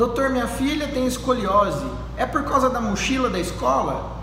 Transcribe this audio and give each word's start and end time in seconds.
Doutor, 0.00 0.30
minha 0.30 0.46
filha 0.46 0.88
tem 0.88 1.06
escoliose. 1.06 1.84
É 2.16 2.24
por 2.24 2.42
causa 2.42 2.70
da 2.70 2.80
mochila 2.80 3.28
da 3.28 3.38
escola? 3.38 4.22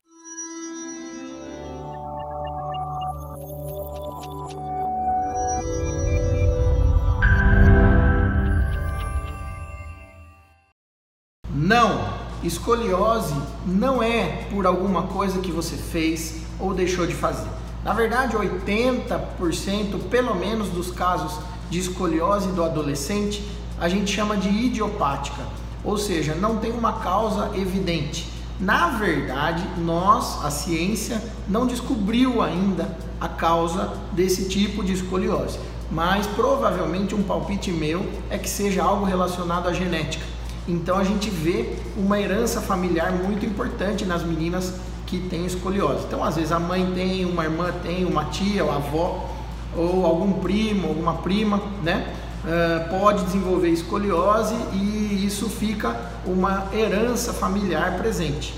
Não, 11.53 12.09
escoliose 12.41 13.35
não 13.63 14.01
é 14.01 14.47
por 14.49 14.65
alguma 14.65 15.03
coisa 15.03 15.39
que 15.41 15.51
você 15.51 15.77
fez 15.77 16.41
ou 16.59 16.73
deixou 16.73 17.05
de 17.05 17.13
fazer. 17.13 17.47
Na 17.83 17.93
verdade, 17.93 18.35
80% 18.35 20.09
pelo 20.09 20.33
menos 20.33 20.69
dos 20.69 20.89
casos 20.89 21.39
de 21.69 21.77
escoliose 21.77 22.51
do 22.53 22.63
adolescente 22.63 23.47
a 23.79 23.87
gente 23.87 24.11
chama 24.11 24.35
de 24.35 24.49
idiopática, 24.49 25.43
ou 25.83 25.97
seja, 25.97 26.35
não 26.35 26.57
tem 26.57 26.71
uma 26.71 26.93
causa 26.93 27.51
evidente. 27.55 28.27
Na 28.59 28.89
verdade, 28.89 29.63
nós, 29.77 30.43
a 30.43 30.49
ciência, 30.49 31.21
não 31.47 31.67
descobriu 31.67 32.41
ainda 32.41 32.97
a 33.21 33.27
causa 33.27 33.93
desse 34.11 34.49
tipo 34.49 34.83
de 34.83 34.93
escoliose, 34.93 35.59
mas 35.91 36.25
provavelmente 36.27 37.13
um 37.13 37.23
palpite 37.23 37.71
meu 37.71 38.05
é 38.29 38.37
que 38.37 38.49
seja 38.49 38.83
algo 38.83 39.05
relacionado 39.05 39.67
à 39.67 39.73
genética. 39.73 40.25
Então 40.67 40.97
a 40.97 41.03
gente 41.03 41.29
vê 41.29 41.75
uma 41.95 42.19
herança 42.19 42.59
familiar 42.59 43.11
muito 43.11 43.45
importante 43.45 44.05
nas 44.05 44.23
meninas 44.23 44.73
que 45.05 45.19
têm 45.19 45.45
escoliose. 45.45 46.03
Então, 46.05 46.23
às 46.23 46.35
vezes 46.35 46.51
a 46.51 46.59
mãe 46.59 46.91
tem, 46.93 47.23
uma 47.25 47.45
irmã 47.45 47.71
tem, 47.81 48.03
uma 48.03 48.25
tia, 48.25 48.65
uma 48.65 48.75
avó, 48.75 49.29
ou 49.75 50.05
algum 50.05 50.33
primo, 50.33 50.89
alguma 50.89 51.13
prima, 51.13 51.61
né? 51.81 52.13
Uh, 52.43 52.89
pode 52.89 53.25
desenvolver 53.25 53.69
escoliose 53.69 54.55
e 54.73 55.25
isso 55.25 55.49
fica 55.49 55.99
uma 56.25 56.67
herança 56.73 57.33
familiar 57.33 57.97
presente. 57.97 58.53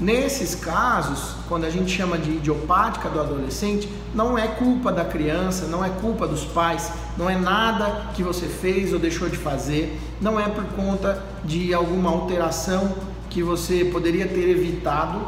Nesses 0.00 0.54
casos, 0.54 1.34
quando 1.46 1.64
a 1.64 1.70
gente 1.70 1.94
chama 1.94 2.16
de 2.16 2.30
idiopática 2.30 3.08
do 3.10 3.20
adolescente, 3.20 3.86
não 4.14 4.38
é 4.38 4.48
culpa 4.48 4.90
da 4.90 5.04
criança, 5.04 5.66
não 5.66 5.84
é 5.84 5.90
culpa 5.90 6.26
dos 6.26 6.42
pais, 6.42 6.90
não 7.18 7.28
é 7.28 7.36
nada 7.36 8.06
que 8.14 8.22
você 8.22 8.46
fez 8.46 8.94
ou 8.94 8.98
deixou 8.98 9.28
de 9.28 9.36
fazer, 9.36 10.00
não 10.18 10.40
é 10.40 10.48
por 10.48 10.64
conta 10.68 11.22
de 11.44 11.74
alguma 11.74 12.08
alteração 12.08 12.94
que 13.28 13.42
você 13.42 13.84
poderia 13.84 14.26
ter 14.26 14.48
evitado 14.48 15.20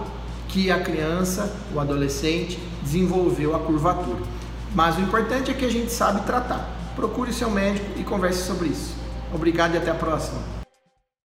que 0.49 0.71
a 0.71 0.81
criança, 0.81 1.55
o 1.75 1.79
adolescente, 1.79 2.59
desenvolveu 2.83 3.55
a 3.55 3.59
curvatura. 3.59 4.23
Mas 4.75 4.97
o 4.97 5.03
importante 5.03 5.51
é 5.51 5.55
que 5.55 5.67
a 5.67 5.71
gente 5.71 5.93
sabe 5.93 6.23
tratar. 6.23 6.82
Procure 6.95 7.33
seu 7.33 7.51
médico 7.51 7.99
e 7.99 8.05
converse 8.05 8.43
sobre 8.43 8.69
isso. 8.69 8.95
Obrigado 9.33 9.75
e 9.75 9.79
até 9.79 9.91
a 9.91 9.95
próxima. 9.95 10.62